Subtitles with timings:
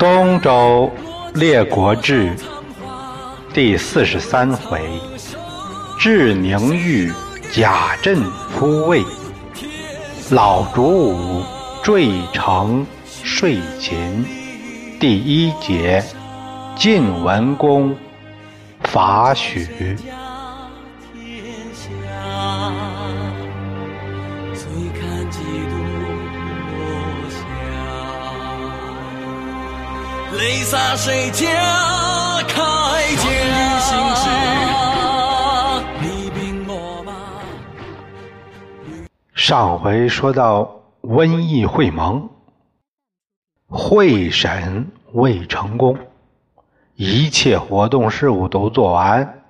[0.00, 0.90] 东周
[1.34, 2.34] 列国志
[3.52, 4.80] 第四十三回：
[5.98, 7.12] 智宁玉
[7.52, 9.04] 贾镇夫位，
[10.30, 11.44] 老主武
[11.82, 14.24] 坠城睡秦。
[14.98, 16.02] 第一节：
[16.74, 17.94] 晋文公
[18.84, 19.68] 伐许。
[30.50, 31.46] 泪洒谁家
[32.48, 32.56] 铠
[33.14, 33.24] 甲？
[39.32, 42.28] 上回说到瘟疫会盟，
[43.68, 45.96] 会审未成功，
[46.96, 49.42] 一切活动事务都做完，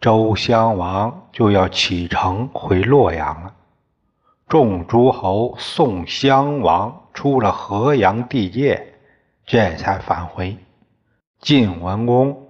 [0.00, 3.52] 周襄王就要启程回洛阳了。
[4.46, 8.93] 众诸侯送襄王出了河阳地界。
[9.46, 10.56] 这才返回。
[11.40, 12.48] 晋文公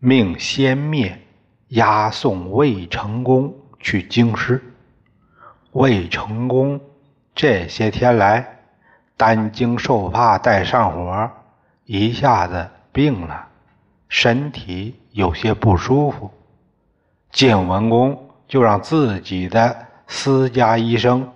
[0.00, 1.20] 命先灭，
[1.68, 4.62] 押送魏成功去京师。
[5.72, 6.80] 魏成功
[7.34, 8.58] 这些天来
[9.16, 11.30] 担惊受怕，带上火，
[11.84, 13.46] 一下子病了，
[14.08, 16.30] 身体有些不舒服。
[17.30, 21.32] 晋文公就让自己的私家医生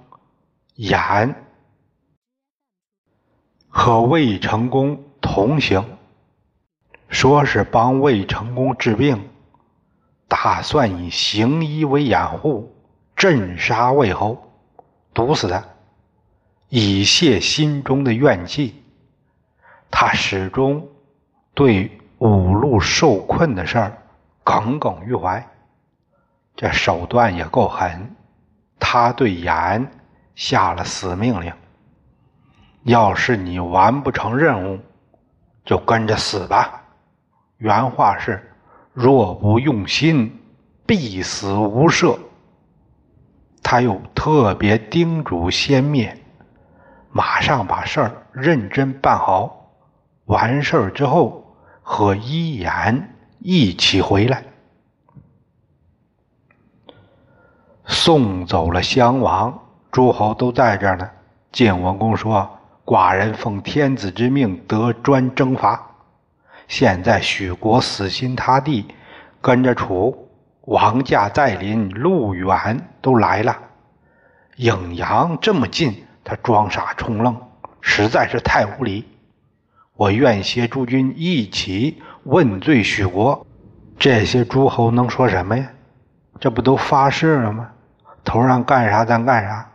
[0.75, 1.35] 演。
[3.73, 5.85] 和魏成功同行，
[7.09, 9.28] 说是帮魏成功治病，
[10.27, 12.75] 打算以行医为掩护，
[13.15, 14.53] 镇杀魏侯，
[15.15, 15.65] 毒死他，
[16.69, 18.83] 以泄心中的怨气。
[19.89, 20.89] 他始终
[21.55, 24.03] 对五路受困的事儿
[24.43, 25.49] 耿耿于怀，
[26.56, 28.17] 这手段也够狠。
[28.81, 29.91] 他对严
[30.34, 31.53] 下了死命令。
[32.85, 34.79] 要是你完不成任务，
[35.65, 36.83] 就跟着死吧。
[37.59, 38.43] 原话是
[38.95, 40.41] ：“若不用心，
[40.87, 42.19] 必死无赦。”
[43.63, 46.17] 他又特别叮嘱先灭，
[47.11, 49.71] 马上把事儿认真办好。
[50.25, 54.43] 完事儿之后，和一言一起回来，
[57.85, 59.57] 送走了襄王，
[59.91, 61.11] 诸侯都在这儿呢。
[61.53, 62.51] 晋文公说。
[62.91, 65.81] 寡人奉天子之命得专征伐，
[66.67, 68.84] 现在许国死心塌地，
[69.41, 70.28] 跟着楚，
[70.62, 73.56] 王驾在临，路远都来了。
[74.56, 77.41] 颍阳这么近，他装傻充愣，
[77.81, 79.06] 实在是太无礼。
[79.95, 83.47] 我愿携诸军一起问罪许国。
[84.00, 85.71] 这些诸侯能说什么呀？
[86.41, 87.71] 这不都发誓了吗？
[88.25, 89.71] 头上干啥咱干啥，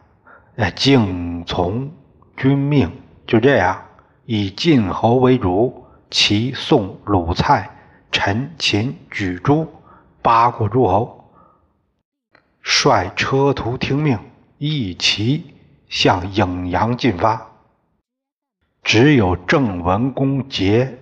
[0.57, 1.89] 哎，敬从
[2.35, 2.91] 君命。
[3.27, 3.81] 就这样，
[4.25, 7.69] 以晋侯为主，齐、宋、鲁、蔡、
[8.11, 9.67] 陈、秦、莒、朱
[10.21, 11.31] 八国诸侯，
[12.61, 14.19] 率车徒听命，
[14.59, 15.55] 一齐
[15.89, 17.47] 向颍阳进发。
[18.83, 20.99] 只有郑文公杰，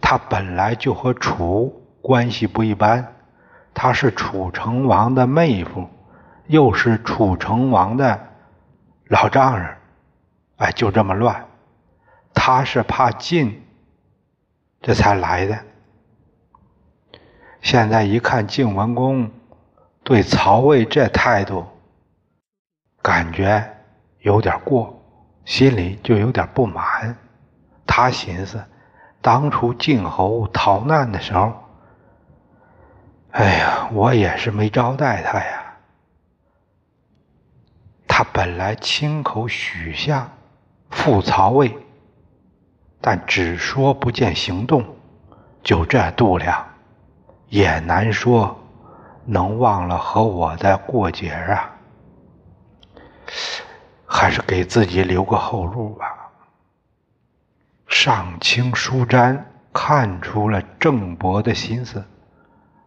[0.00, 3.14] 他本来就和楚关系不一般，
[3.72, 5.88] 他是楚成王的妹夫，
[6.48, 8.20] 又是楚成王的
[9.06, 9.76] 老丈人。
[10.56, 11.48] 哎，就这么乱，
[12.32, 13.66] 他是怕晋，
[14.80, 15.58] 这才来的。
[17.60, 19.30] 现在一看晋文公
[20.04, 21.66] 对曹魏这态度，
[23.02, 23.76] 感觉
[24.20, 25.02] 有点过，
[25.44, 27.16] 心里就有点不满。
[27.86, 28.64] 他寻思，
[29.20, 31.52] 当初晋侯逃难的时候，
[33.32, 35.74] 哎呀，我也是没招待他呀。
[38.06, 40.30] 他本来亲口许下。
[41.04, 41.76] 复曹魏，
[42.98, 44.82] 但只说不见行动，
[45.62, 46.66] 就这度量，
[47.50, 48.58] 也难说
[49.26, 51.70] 能忘了和我的过节啊。
[54.06, 56.06] 还是给自己留个后路吧。
[57.86, 59.38] 上清书瞻
[59.74, 62.02] 看出了郑伯的心思，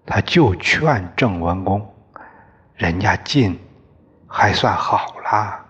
[0.07, 1.93] 他就劝郑文公
[2.73, 3.59] ：“人家晋
[4.25, 5.65] 还算好啦。”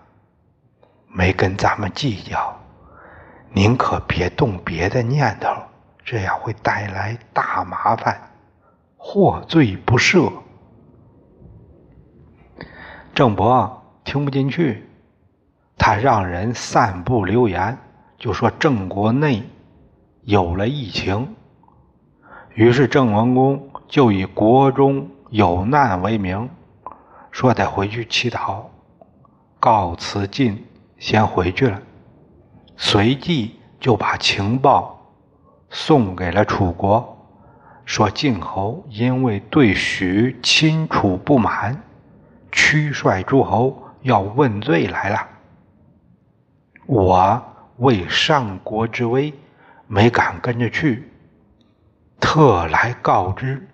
[1.10, 2.54] 没跟咱们计较，
[3.52, 5.50] 您可别动别的念头，
[6.04, 8.30] 这样会带来大麻烦，
[8.96, 10.30] 获罪不赦。
[13.14, 14.88] 郑伯听不进去，
[15.76, 17.76] 他让人散布流言，
[18.18, 19.42] 就说郑国内
[20.22, 21.34] 有了疫情。
[22.54, 26.50] 于是郑文公就以国中有难为名，
[27.30, 28.64] 说得回去祈祷，
[29.58, 30.64] 告辞晋。
[30.98, 31.80] 先回去了，
[32.76, 35.14] 随即就把情报
[35.70, 37.16] 送给了楚国，
[37.84, 41.82] 说晋侯因为对许亲楚不满，
[42.50, 45.28] 驱率诸侯要问罪来了。
[46.86, 47.42] 我
[47.76, 49.32] 为上国之威，
[49.86, 51.10] 没敢跟着去，
[52.18, 53.68] 特来告知。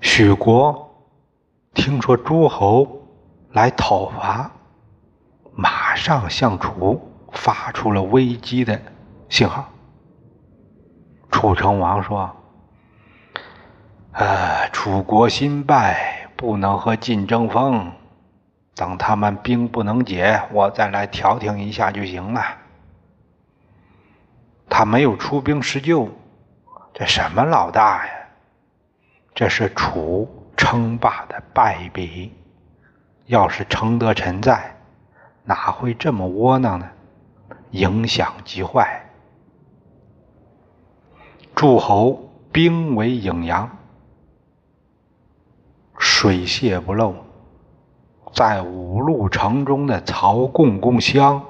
[0.00, 1.06] 许国
[1.74, 3.05] 听说诸侯
[3.56, 4.50] 来讨伐，
[5.54, 7.12] 马上向楚。
[7.32, 8.80] 发出了危机的
[9.28, 9.68] 信号。
[11.30, 12.34] 楚成王说
[14.12, 17.92] ：“呃，楚国新败，不能和晋争锋。
[18.74, 22.42] 等他们兵不能解，我再来调停一下就行了。
[24.70, 26.08] 他没有出兵施救，
[26.94, 28.12] 这什么老大呀？
[29.34, 32.32] 这是楚称霸的败笔。
[33.26, 34.76] 要是程德臣在，
[35.44, 36.88] 哪会这么窝囊呢？”
[37.72, 39.02] 影响极坏。
[41.54, 43.68] 诸侯兵为颍阳，
[45.98, 47.14] 水泄不漏，
[48.32, 51.42] 在五路城中的曹共公乡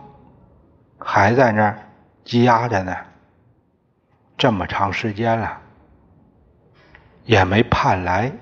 [0.98, 1.78] 还在那儿
[2.24, 2.96] 积压着呢。
[4.36, 5.60] 这么长时间了，
[7.24, 8.32] 也没盼来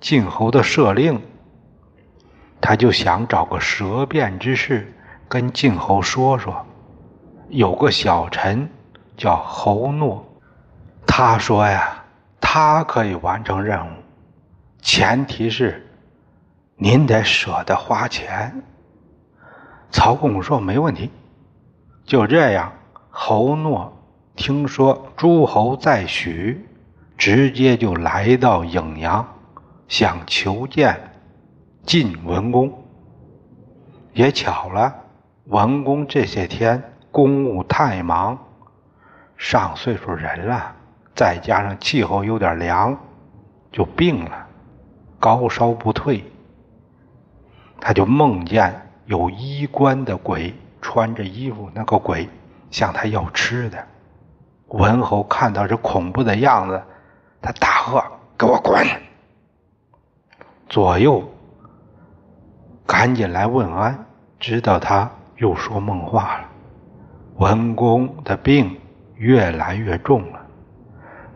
[0.00, 1.20] 晋侯的赦令，
[2.66, 4.90] 他就想找个舌辩之事
[5.28, 6.64] 跟晋侯说说。
[7.50, 8.70] 有个小臣
[9.18, 10.26] 叫侯诺，
[11.06, 12.02] 他说呀，
[12.40, 13.90] 他可以完成任务，
[14.80, 15.86] 前提是
[16.76, 18.62] 您得舍得花钱。
[19.90, 21.10] 曹公说没问题。
[22.06, 22.72] 就这样，
[23.10, 23.94] 侯诺
[24.36, 26.66] 听说诸侯在许，
[27.18, 29.28] 直接就来到颍阳，
[29.86, 30.98] 想求见
[31.86, 32.72] 晋文公。
[34.12, 34.94] 也巧了，
[35.46, 36.90] 文公这些天。
[37.10, 38.36] 公务太忙，
[39.36, 40.74] 上岁数人了，
[41.14, 42.98] 再加上气候有点凉，
[43.70, 44.48] 就病了，
[45.20, 46.24] 高烧不退。
[47.80, 52.28] 他就梦见有衣冠的鬼，穿着衣服，那个鬼
[52.72, 53.86] 向他要吃的。
[54.66, 56.82] 文侯看到这恐怖的样子，
[57.40, 58.02] 他大喝
[58.36, 58.84] ：“给我滚！”
[60.68, 61.22] 左右
[63.04, 64.06] 赶紧来问安，
[64.40, 66.48] 知道他又说梦话了。
[67.36, 68.80] 文公的病
[69.16, 70.40] 越来越重了，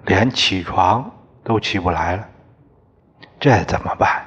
[0.07, 1.11] 连起床
[1.45, 2.27] 都起不来了。
[3.39, 4.25] 这怎么办？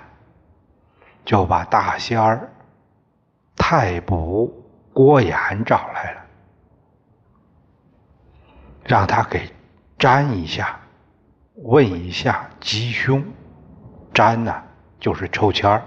[1.25, 2.47] 就把大仙儿
[3.55, 4.45] 太卜
[4.93, 6.21] 郭衍找来了，
[8.85, 9.51] 让他给
[9.97, 10.79] 占一下，
[11.55, 13.25] 问一下吉凶。
[14.13, 14.53] 占呢，
[14.99, 15.81] 就是抽签儿。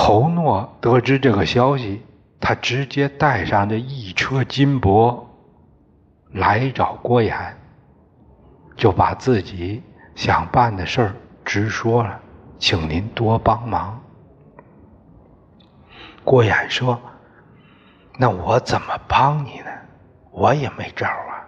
[0.00, 2.06] 侯诺得知这个消息，
[2.38, 5.28] 他直接带上这一车金箔
[6.30, 7.34] 来找郭衍，
[8.76, 9.82] 就把自己
[10.14, 11.14] 想办的事儿
[11.44, 12.20] 直说了，
[12.60, 14.00] 请您多帮忙。
[16.22, 17.00] 郭衍说
[18.16, 19.70] ：“那我怎么帮你呢？
[20.30, 21.42] 我也没招啊。”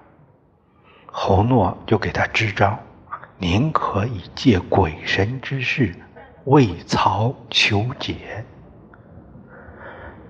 [1.06, 2.76] 侯诺就给他支招
[3.38, 5.94] ：“您可以借鬼神之事。”
[6.44, 8.44] 为曹求解，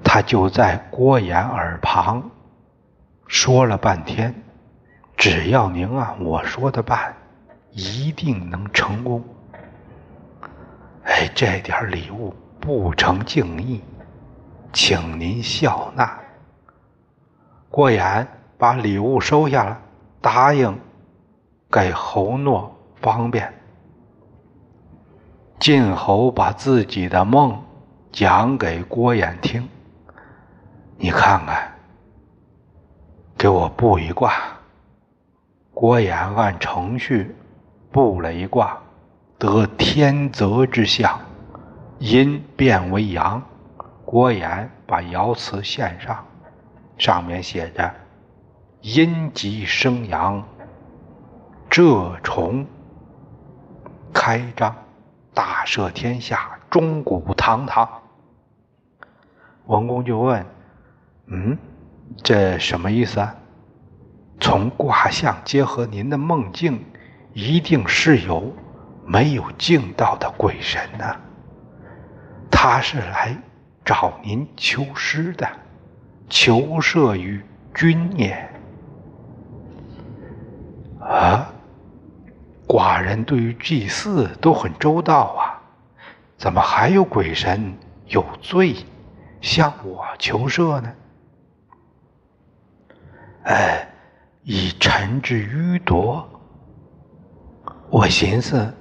[0.03, 2.29] 他就在郭衍耳旁
[3.29, 4.35] 说了半天
[5.17, 7.15] ：“只要您按我说的办，
[7.71, 9.23] 一定能成功。”
[11.05, 13.83] 哎，这点礼物不成敬意，
[14.73, 16.19] 请您笑纳。
[17.69, 18.27] 郭衍
[18.59, 19.81] 把礼物收下了，
[20.21, 20.77] 答应
[21.71, 23.60] 给侯诺方便。
[25.61, 27.63] 晋侯把自己的梦
[28.11, 29.69] 讲给郭衍听，
[30.97, 31.75] 你看看，
[33.37, 34.33] 给我卜一卦。
[35.75, 37.37] 郭衍按程序
[37.93, 38.79] 卜了一卦，
[39.39, 41.21] 得天泽之象，
[41.99, 43.43] 阴变为阳。
[44.07, 46.25] 郭衍把爻辞献上，
[46.97, 47.95] 上面写着
[48.81, 50.43] ：“阴极生阳，
[51.69, 52.65] 蛰虫
[54.15, 54.75] 开张。”
[55.33, 57.89] 大赦天下，钟鼓堂堂。
[59.67, 60.45] 文公就问
[61.27, 61.57] ：“嗯，
[62.23, 63.35] 这什么意思啊？”
[64.41, 66.85] 从卦象结合您的梦境，
[67.35, 68.53] 一定是有
[69.05, 71.05] 没有敬到的鬼神呢？
[72.51, 73.37] 他是来
[73.85, 75.49] 找您求师的，
[76.29, 77.43] 求赦于
[77.75, 78.49] 君也。
[81.01, 81.50] 啊？
[82.71, 85.59] 寡人对于祭祀都很周到啊，
[86.37, 88.77] 怎么还有鬼神有罪
[89.41, 90.93] 向我求赦呢？
[93.43, 93.89] 哎，
[94.45, 96.25] 以臣之愚夺。
[97.91, 98.73] 我寻思，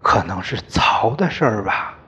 [0.00, 1.98] 可能是曹的事儿吧。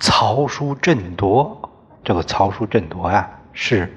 [0.00, 1.70] 曹叔振铎，
[2.02, 3.96] 这个曹叔振铎呀，是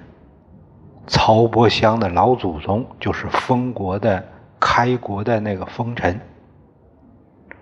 [1.07, 4.24] 曹伯襄的老祖宗，就是封国的
[4.67, 6.19] 开国的那个封臣。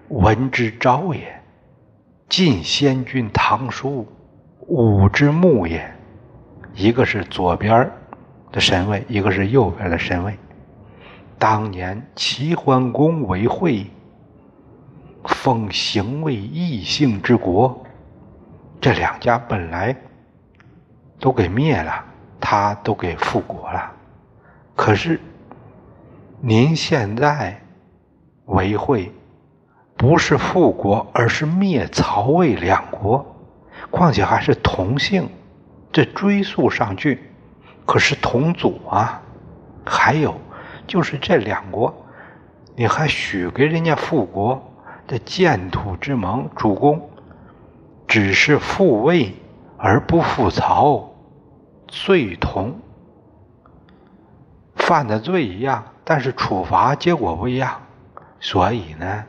[0.08, 1.44] 文之昭也，
[2.30, 4.08] 晋先君唐叔，
[4.68, 5.94] 武之穆也。
[6.74, 7.92] 一个是左边
[8.54, 10.34] 的神位，一个是右边的神位。
[11.38, 13.86] 当年齐桓公为惠，
[15.26, 17.84] 封行为异姓之国。
[18.80, 19.94] 这两家本来
[21.20, 22.06] 都给灭了，
[22.40, 23.92] 他都给复国了。
[24.74, 25.20] 可是
[26.46, 27.62] 您现在
[28.48, 29.14] 为会，
[29.96, 33.26] 不是复国，而是灭曹魏两国，
[33.90, 35.30] 况且还是同姓，
[35.90, 37.32] 这追溯上去
[37.86, 39.22] 可是同祖啊。
[39.86, 40.36] 还有
[40.86, 41.96] 就是这两国，
[42.76, 44.62] 你还许给人家复国，
[45.08, 47.10] 这建土之盟，主公。
[48.06, 49.34] 只是复魏
[49.78, 51.10] 而不复曹，
[51.88, 52.76] 罪同，
[54.76, 57.82] 犯的罪一样，但是处罚结果不一样，
[58.40, 59.24] 所以呢，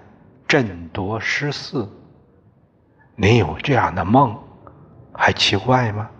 [0.48, 1.88] 振铎失嗣。
[3.16, 4.36] 你有这样的梦，
[5.12, 6.10] 还奇怪吗？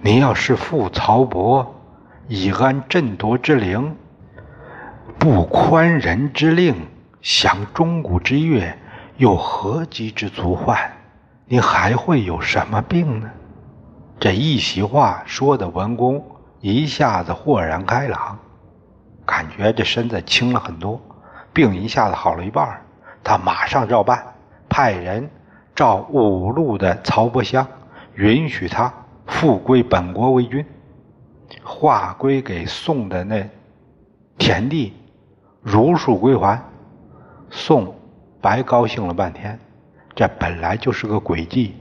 [0.00, 1.74] 你要是复曹伯，
[2.26, 3.96] 以安朕夺之灵，
[5.18, 6.74] 不宽人之令，
[7.20, 8.76] 享钟鼓之乐，
[9.16, 10.76] 又何及之足患？
[11.46, 13.30] 你还会有什么病呢？
[14.18, 16.24] 这一席话说的文公
[16.60, 18.38] 一下子豁然开朗，
[19.24, 21.00] 感觉这身子轻了很多，
[21.52, 22.82] 病一下子好了一半。
[23.24, 24.34] 他马上照办，
[24.68, 25.30] 派人
[25.74, 27.66] 召五路的曹伯香，
[28.14, 28.92] 允许他
[29.26, 30.66] 复归本国为君，
[31.62, 33.48] 划归给宋的那
[34.38, 34.92] 田地
[35.60, 36.60] 如数归还。
[37.50, 37.94] 宋
[38.40, 39.58] 白高兴了半天。
[40.14, 41.76] 这本来就是个诡计。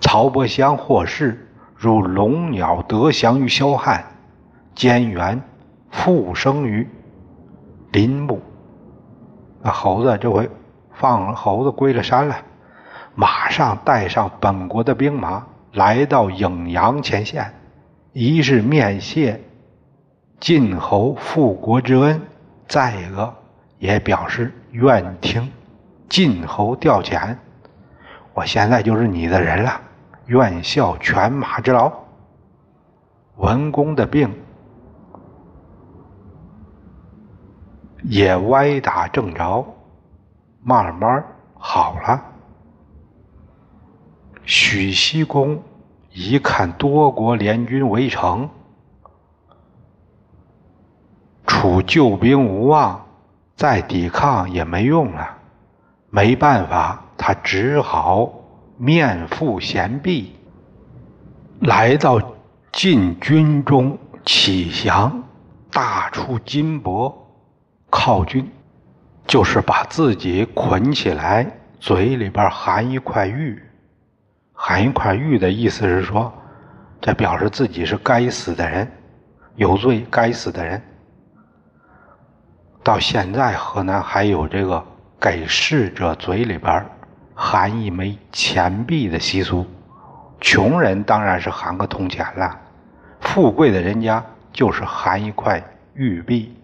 [0.00, 4.04] 曹伯香获释，如龙鸟得翔于萧汉，
[4.74, 5.40] 兼元
[5.90, 6.88] 复生于
[7.92, 8.40] 林木。
[9.62, 10.48] 那猴子这回
[10.92, 12.36] 放了猴子归了山了，
[13.14, 17.54] 马上带上本国的兵马来到颍阳前线，
[18.12, 19.40] 一是面谢
[20.40, 22.20] 晋侯复国之恩，
[22.68, 23.34] 再一个
[23.78, 25.50] 也表示愿听。
[26.08, 27.36] 晋侯调遣，
[28.32, 29.80] 我现在就是你的人了，
[30.26, 31.92] 愿效犬马之劳。
[33.36, 34.34] 文公的病
[38.02, 39.64] 也歪打正着，
[40.62, 41.24] 慢慢
[41.54, 42.22] 好了。
[44.44, 45.62] 许西公
[46.12, 48.48] 一看多国联军围城，
[51.46, 53.06] 楚救兵无望，
[53.56, 55.36] 再抵抗也没用了。
[56.10, 58.32] 没办法，他只好
[58.78, 60.32] 面负贤璧，
[61.60, 62.18] 来到
[62.72, 65.24] 晋军中启降，
[65.70, 67.12] 大出金帛，
[67.90, 68.50] 犒军，
[69.26, 71.46] 就是把自己捆起来，
[71.80, 73.62] 嘴里边含一块玉，
[74.52, 76.32] 含一块玉的意思是说，
[77.00, 78.90] 这表示自己是该死的人，
[79.56, 80.82] 有罪该死的人。
[82.82, 84.84] 到现在河南还有这个。
[85.20, 86.86] 给逝者嘴里边
[87.34, 89.66] 含一枚钱币的习俗，
[90.40, 92.56] 穷人当然是含个铜钱了，
[93.20, 95.60] 富贵的人家就是含一块
[95.94, 96.56] 玉璧。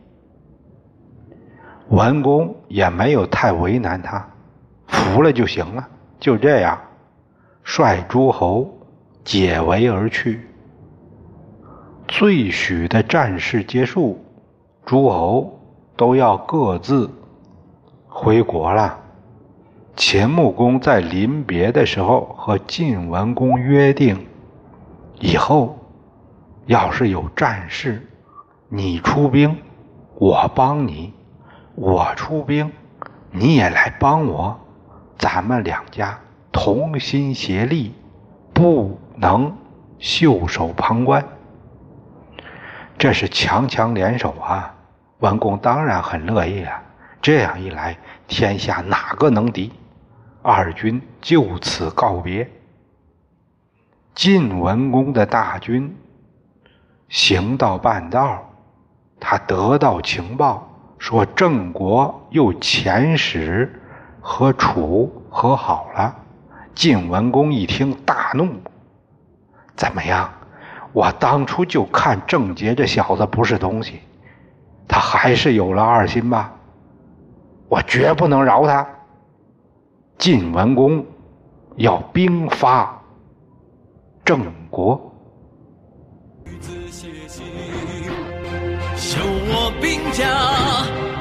[1.89, 4.27] 文公也没有太为难他，
[4.87, 5.89] 服了就行了。
[6.19, 6.81] 就这样，
[7.63, 8.73] 率诸侯
[9.23, 10.49] 解围而去。
[12.09, 14.25] 最许的战事结束，
[14.85, 15.61] 诸侯
[15.97, 17.11] 都要各自。
[18.09, 19.01] 回国了。
[19.97, 24.27] 秦穆公在临别的时候和晋文公约定，
[25.21, 25.79] 以后
[26.67, 28.07] 要是有战事，
[28.69, 29.57] 你出兵，
[30.17, 31.13] 我帮你；
[31.75, 32.73] 我出兵，
[33.31, 34.61] 你也来帮我。
[35.19, 36.19] 咱们两家
[36.53, 37.95] 同心协力，
[38.53, 39.57] 不能
[39.99, 41.25] 袖手旁观。
[42.99, 44.75] 这是强强联手啊！
[45.19, 46.83] 文公当然很乐意啊。
[47.21, 47.97] 这样一来，
[48.29, 49.73] 天下哪个能敌？
[50.43, 52.51] 二军就此告别。
[54.15, 55.97] 晋文公的大军
[57.09, 58.51] 行到半道，
[59.19, 60.69] 他得到情报，
[61.07, 63.71] 说郑国又遣使
[64.23, 66.17] 和楚和好了。
[66.75, 68.49] 晋文公一听大怒
[69.77, 70.33] ：“怎么样？
[70.95, 74.01] 我当初就看郑杰这小子不是东西，
[74.89, 76.51] 他还是有了二心吧？
[77.69, 78.89] 我绝不能饶他。
[80.17, 81.05] 晋文公
[81.77, 82.99] 要兵发
[84.25, 85.13] 郑国，
[88.97, 91.14] 修我兵家。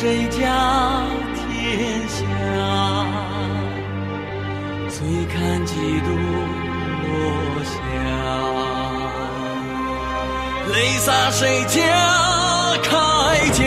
[0.00, 0.40] 谁家
[1.34, 2.24] 天下？
[4.88, 6.08] 醉看几度
[7.04, 7.12] 落
[7.62, 7.70] 霞，
[10.72, 11.76] 泪洒谁家
[12.82, 12.88] 铠
[13.52, 13.60] 甲？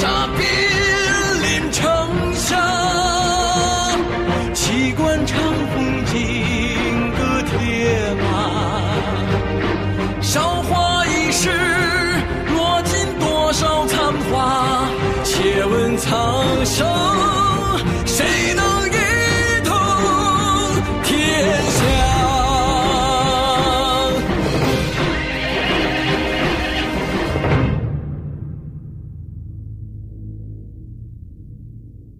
[0.00, 0.49] Some